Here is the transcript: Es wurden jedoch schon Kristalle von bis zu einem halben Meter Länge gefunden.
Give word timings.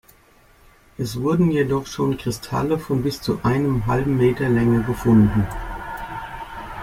Es 0.97 1.21
wurden 1.21 1.51
jedoch 1.51 1.85
schon 1.85 2.17
Kristalle 2.17 2.79
von 2.79 3.03
bis 3.03 3.21
zu 3.21 3.39
einem 3.43 3.85
halben 3.85 4.17
Meter 4.17 4.49
Länge 4.49 4.81
gefunden. 4.81 5.45